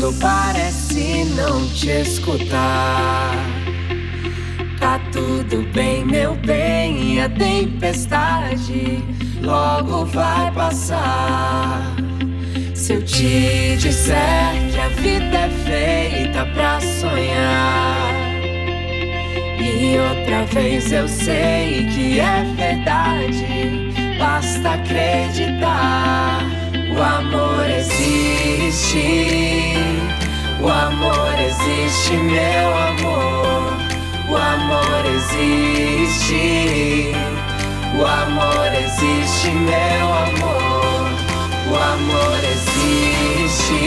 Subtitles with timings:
[0.00, 3.34] mundo parece não te escutar.
[4.78, 9.04] Tá tudo bem, meu bem, a tempestade
[9.42, 11.94] logo vai passar.
[12.74, 18.14] Se eu te disser que a vida é feita pra sonhar.
[19.58, 26.69] E outra vez eu sei que é verdade, basta acreditar.
[26.90, 28.98] O amor existe,
[30.60, 33.72] o amor existe, meu amor.
[34.28, 36.34] O amor existe,
[37.98, 40.60] o amor existe, meu amor.
[41.70, 43.82] O amor existe,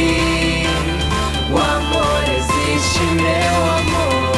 [1.52, 4.33] o amor existe, meu amor.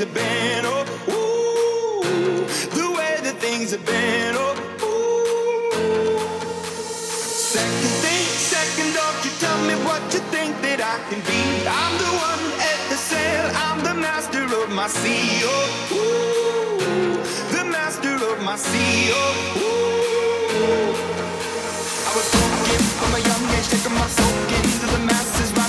[0.00, 2.00] things have been, oh, ooh,
[2.74, 6.18] the way that things have been, oh, ooh.
[6.96, 8.24] Second thing,
[8.56, 11.42] second, don't you tell me what you think that I can be.
[11.68, 17.20] I'm the one at the sail, I'm the master of my sea, oh, ooh,
[17.56, 20.96] the master of my sea, oh, ooh.
[22.08, 25.59] I was broken from a young age, taking my soul into the masses.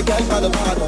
[0.00, 0.79] the got by the bar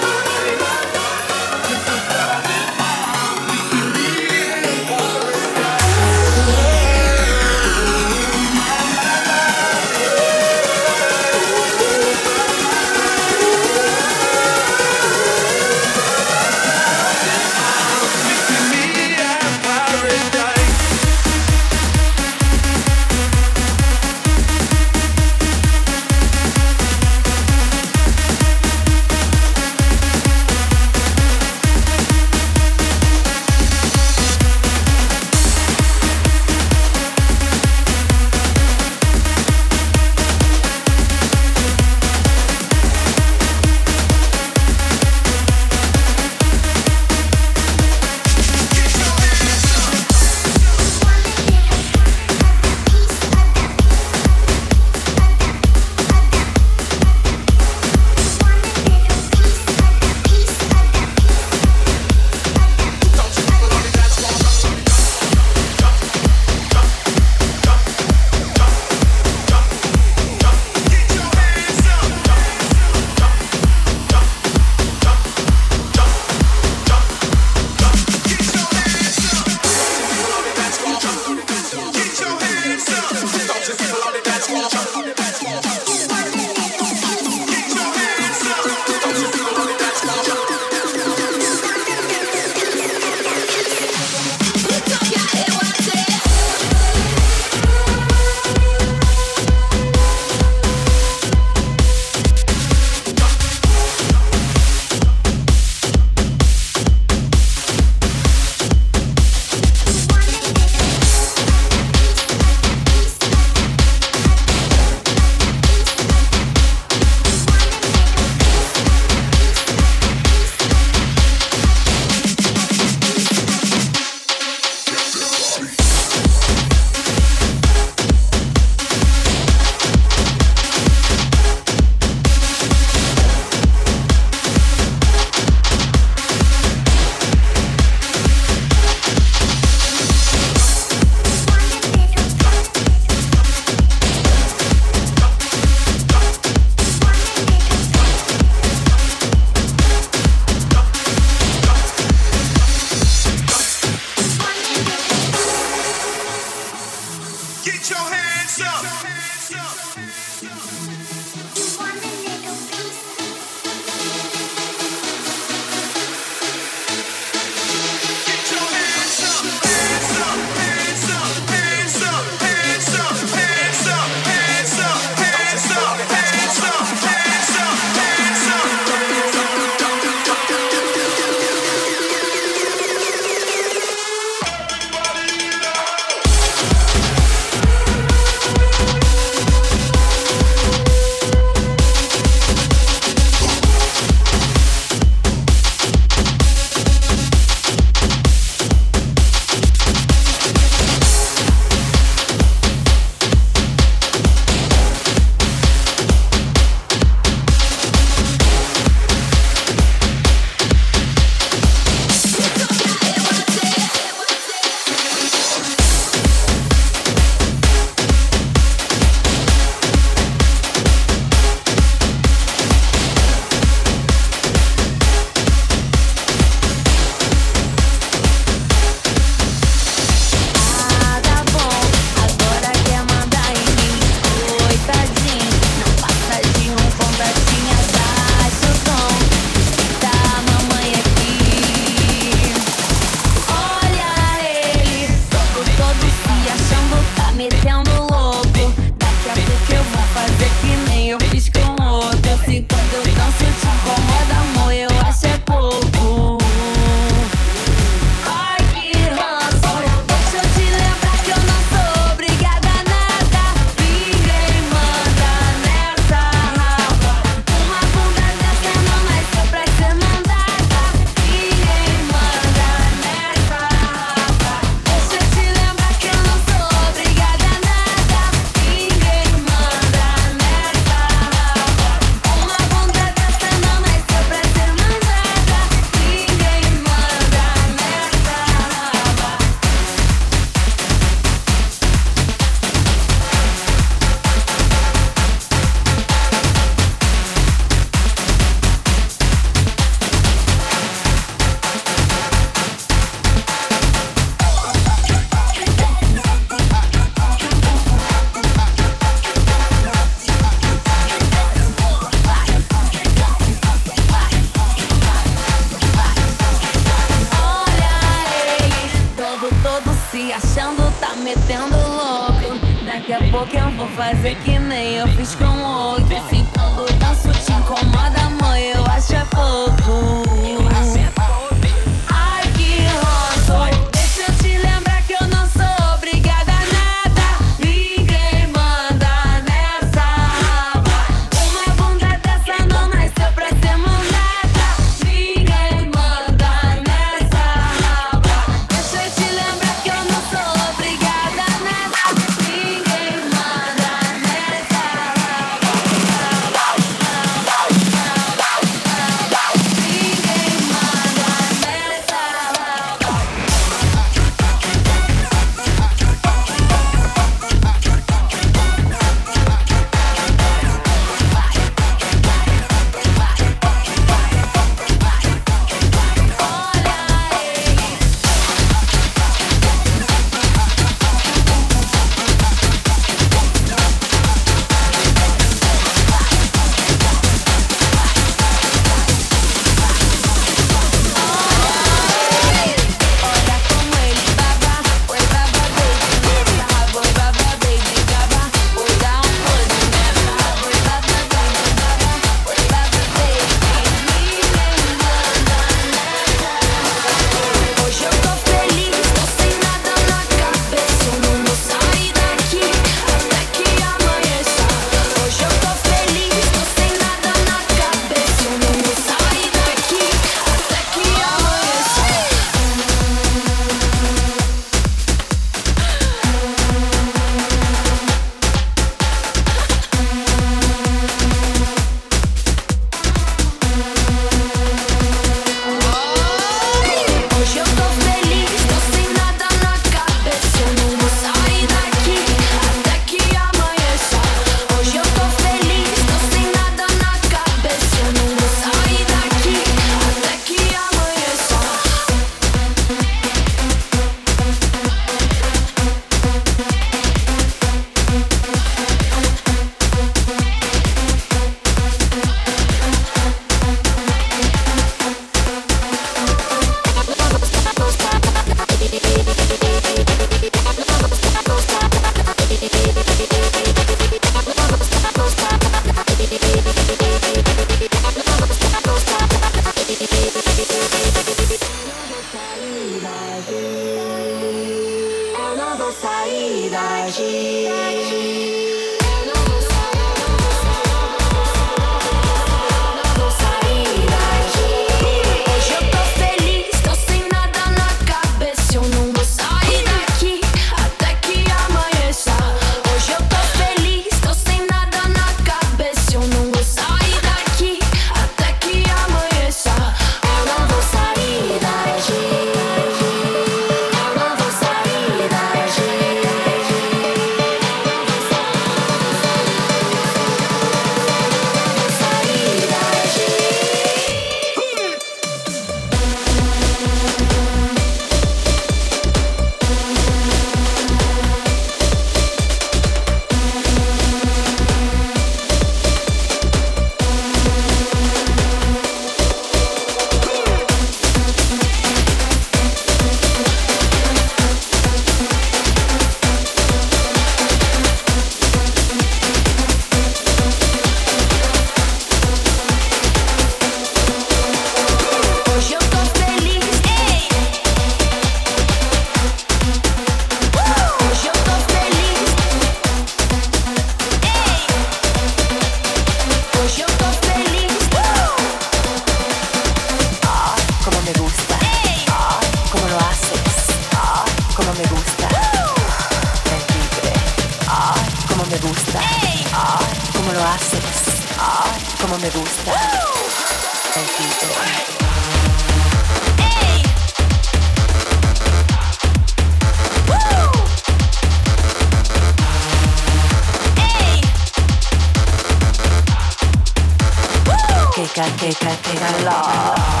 [598.06, 600.00] chica, chica, chica, love.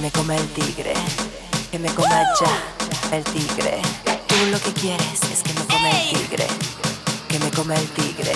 [0.00, 0.94] me coma el tigre,
[1.72, 3.82] que me coma ya el tigre.
[4.28, 6.46] Tú lo que quieres es que me coma el tigre,
[7.28, 8.32] que me coma el tigre,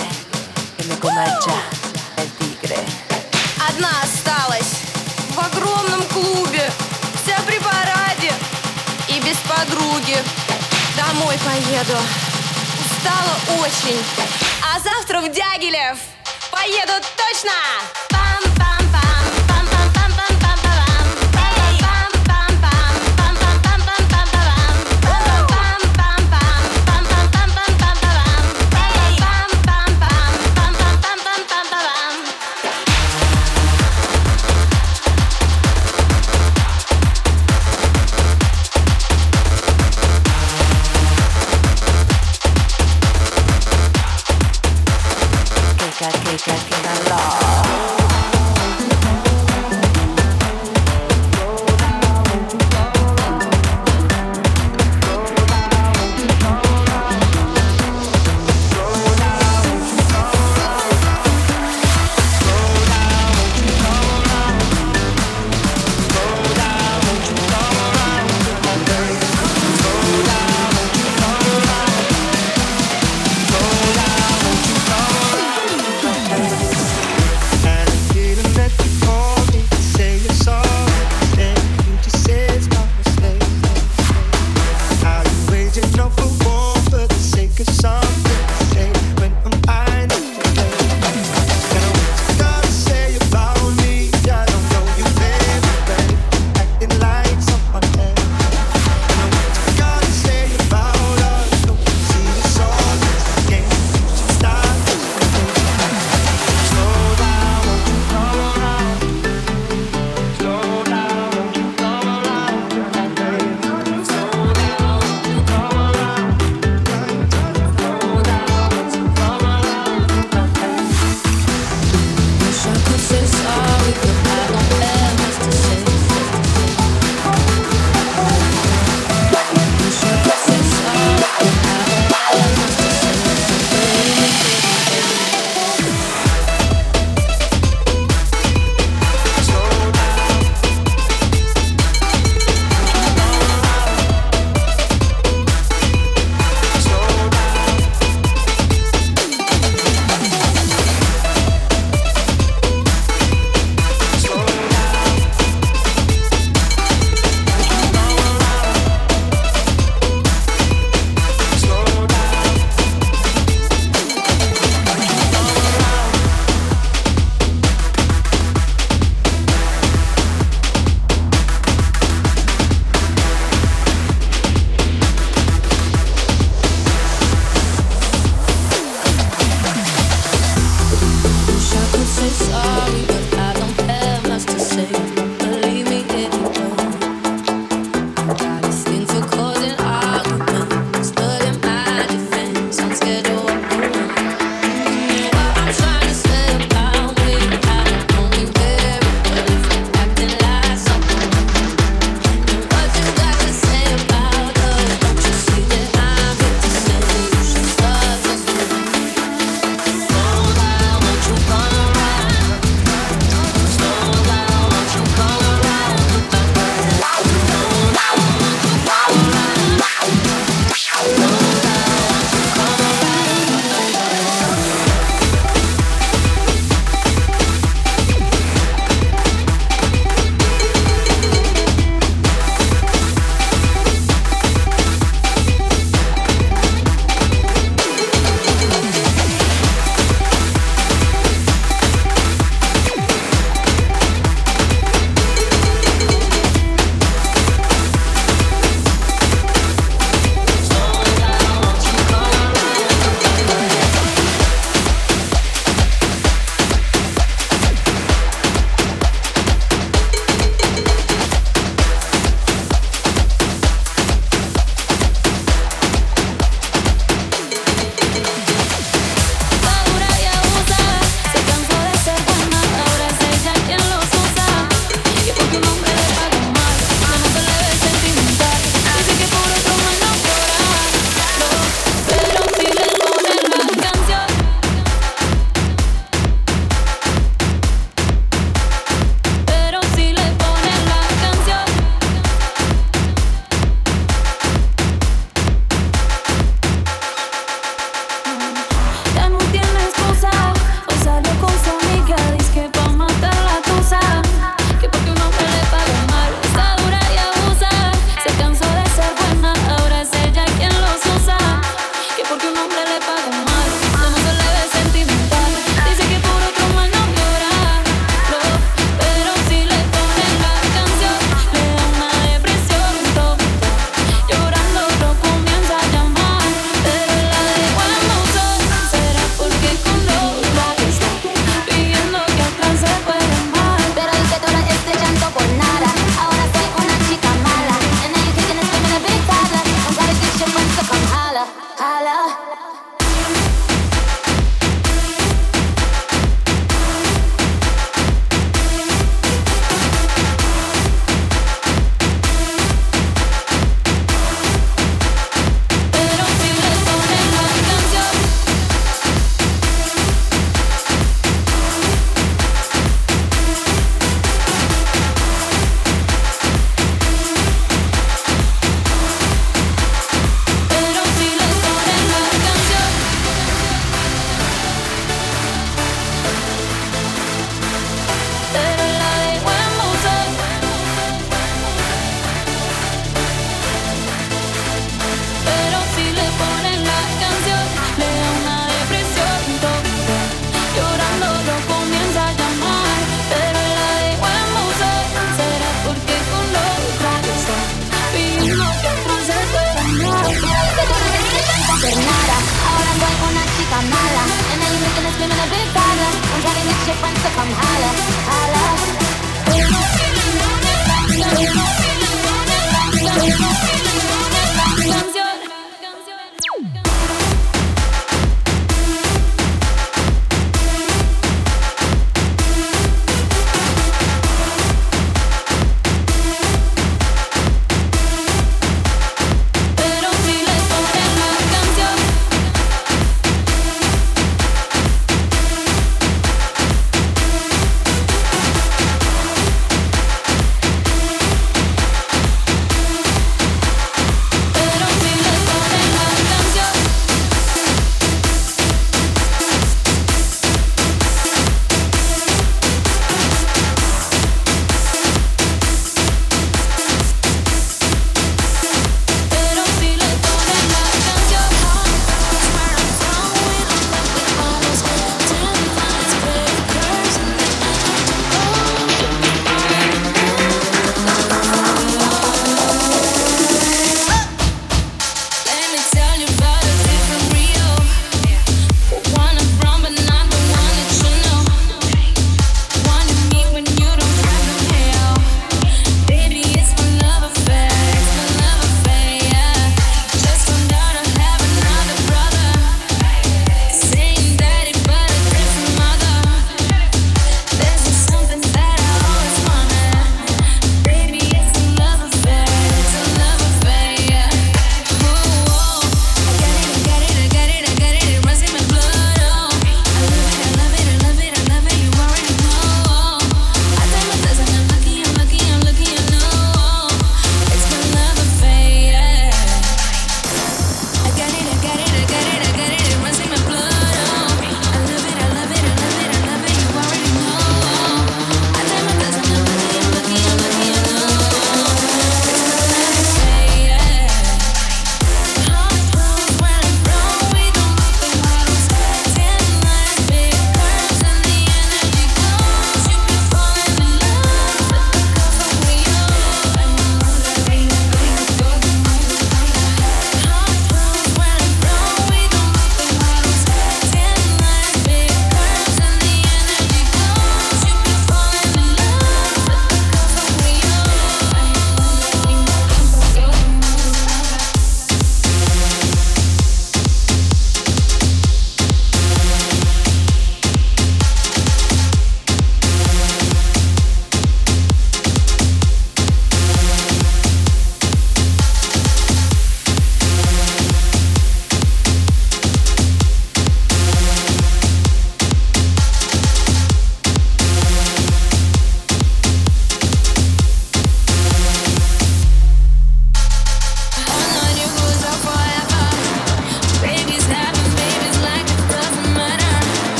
[0.77, 1.92] que me coma ya.
[2.73, 3.03] Tigre.
[3.69, 4.81] Одна осталась
[5.29, 6.71] в огромном клубе,
[7.23, 8.33] вся при параде
[9.07, 10.17] и без подруги.
[10.95, 11.97] Домой поеду,
[12.79, 14.03] устала очень,
[14.63, 15.97] а завтра в Дягилев
[16.51, 18.02] поеду точно.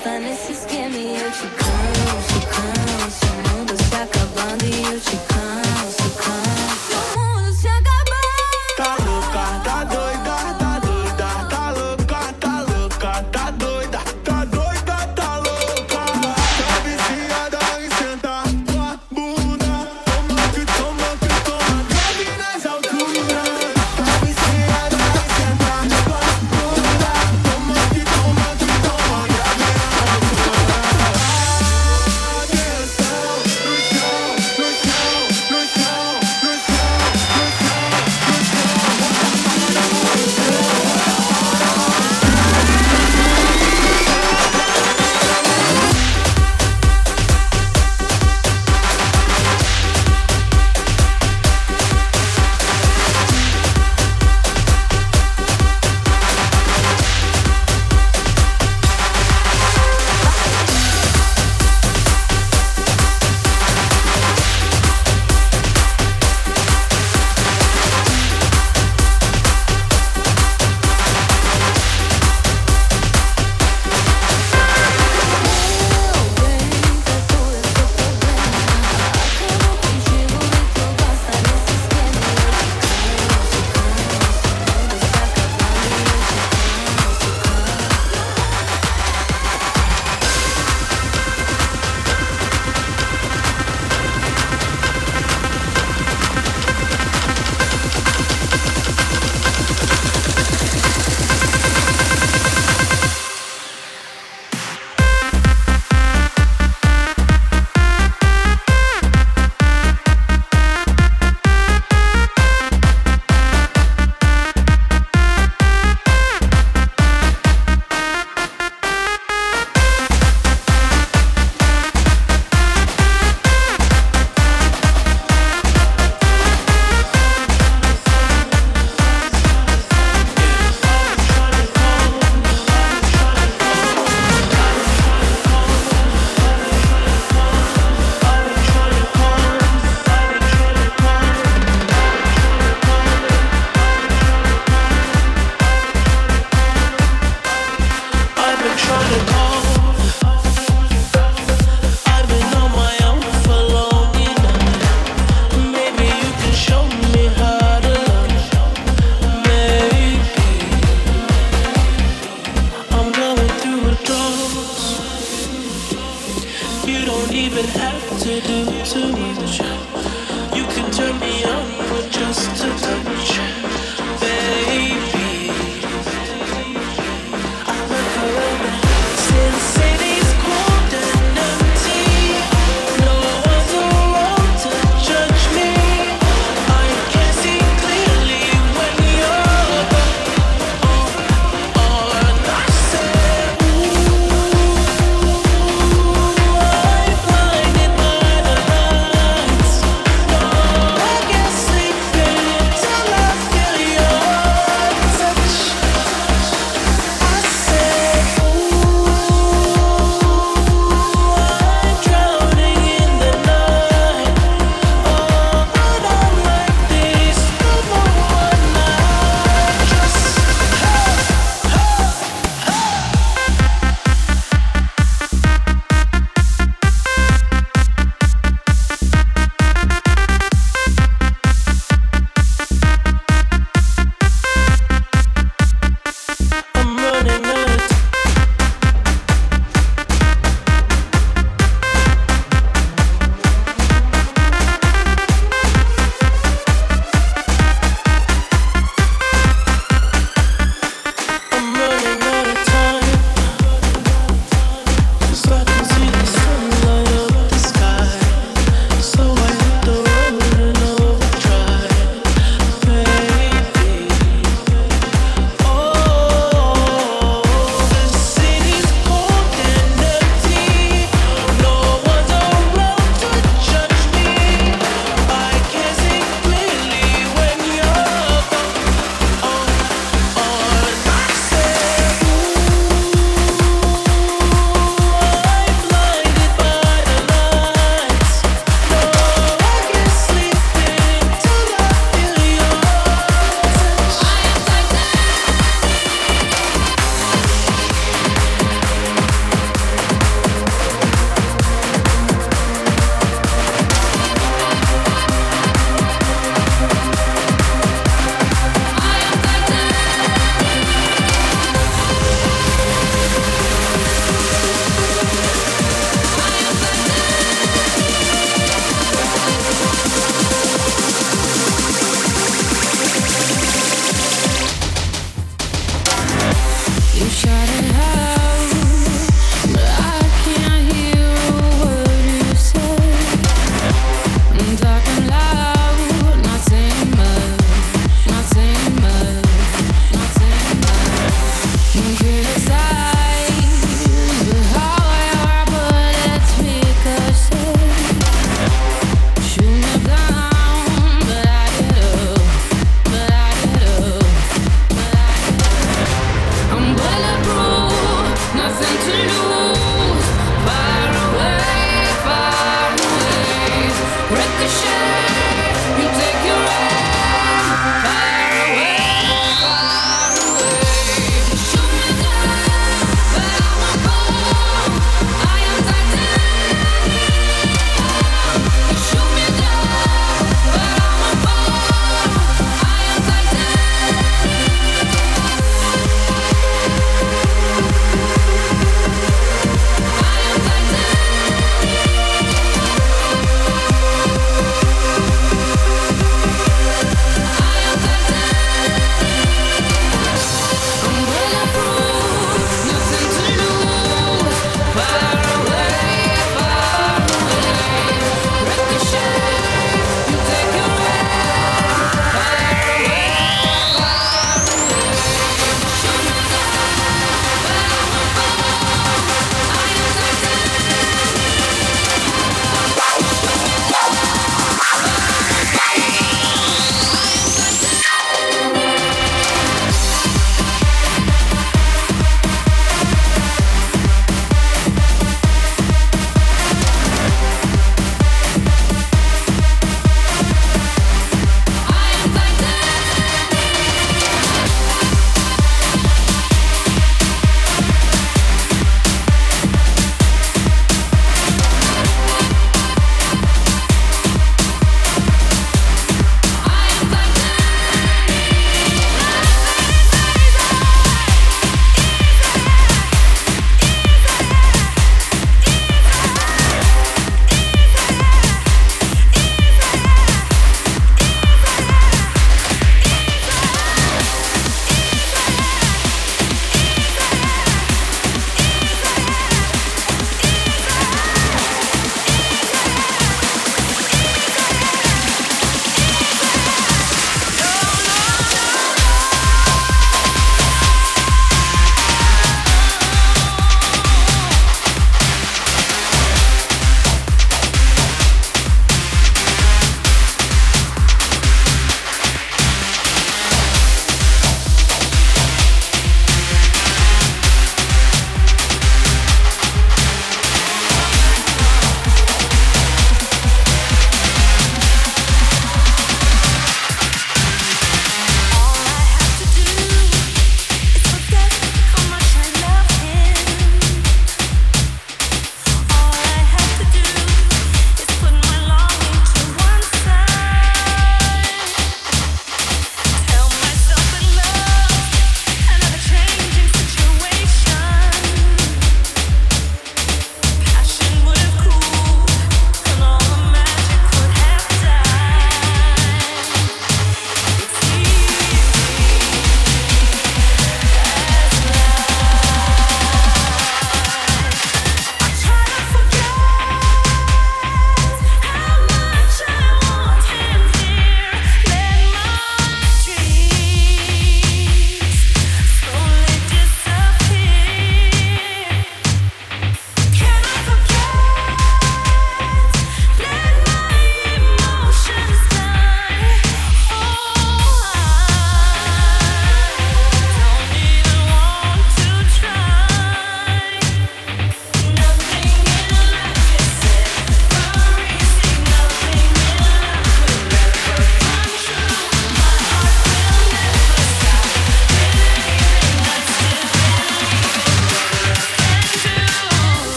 [0.00, 3.26] gosta nesse esquema e eu te canso, canso.
[3.26, 5.69] O mundo se acabando e eu te canso.